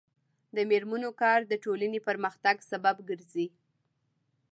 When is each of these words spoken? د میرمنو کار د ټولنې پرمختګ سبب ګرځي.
د 0.55 0.57
میرمنو 0.69 1.09
کار 1.21 1.39
د 1.47 1.53
ټولنې 1.63 1.99
پرمختګ 2.07 2.55
سبب 2.71 2.95
ګرځي. 3.09 3.47